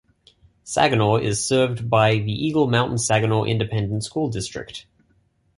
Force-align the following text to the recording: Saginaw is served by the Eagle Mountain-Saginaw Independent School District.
Saginaw 0.63 1.17
is 1.19 1.47
served 1.47 1.87
by 1.87 2.15
the 2.15 2.31
Eagle 2.33 2.65
Mountain-Saginaw 2.67 3.43
Independent 3.43 4.03
School 4.03 4.29
District. 4.31 4.87